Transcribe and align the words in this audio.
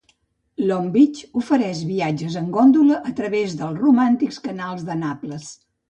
Long 0.69 0.87
Beach 0.95 1.21
ofereix 1.41 1.83
viatges 1.91 2.39
en 2.43 2.49
góndola 2.57 2.99
a 3.13 3.17
través 3.23 3.57
dels 3.63 3.81
romàntics 3.87 4.45
canals 4.51 4.91
de 4.93 5.03
Naples. 5.09 5.53